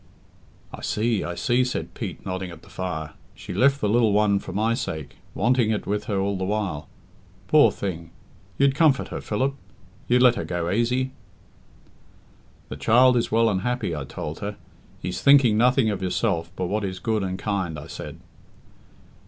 "I 0.73 0.81
see, 0.81 1.23
I 1.23 1.35
see," 1.35 1.63
said 1.63 1.93
Pete, 1.93 2.25
nodding 2.25 2.49
at 2.49 2.63
the 2.63 2.71
fire; 2.71 3.11
"she 3.35 3.53
left 3.53 3.79
the 3.79 3.87
lil 3.87 4.11
one 4.13 4.39
for 4.39 4.51
my 4.51 4.73
sake, 4.73 5.17
wanting 5.35 5.69
it 5.69 5.85
with 5.85 6.05
her 6.05 6.19
all 6.19 6.35
the 6.39 6.43
while. 6.43 6.89
Poor 7.47 7.69
thing! 7.71 8.09
You'd 8.57 8.73
comfort 8.73 9.09
her, 9.09 9.21
Philip? 9.21 9.53
You'd 10.07 10.23
let 10.23 10.37
her 10.37 10.43
go 10.43 10.69
aisy?" 10.69 11.11
"'The 12.69 12.77
child 12.77 13.15
is 13.15 13.31
well 13.31 13.47
and 13.47 13.61
happy,' 13.61 13.95
I 13.95 14.05
told 14.05 14.39
her. 14.39 14.57
'He's 14.99 15.21
thinking 15.21 15.55
nothing 15.55 15.91
of 15.91 16.01
yourself 16.01 16.49
but 16.55 16.65
what 16.65 16.83
is 16.83 16.97
good 16.97 17.21
and 17.21 17.37
kind,' 17.37 17.77
I 17.77 17.85
said." 17.85 18.19